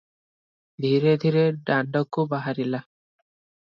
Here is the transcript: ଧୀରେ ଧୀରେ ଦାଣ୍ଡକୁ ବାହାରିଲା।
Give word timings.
ଧୀରେ 0.85 1.13
ଧୀରେ 1.25 1.45
ଦାଣ୍ଡକୁ 1.69 2.29
ବାହାରିଲା। 2.37 2.85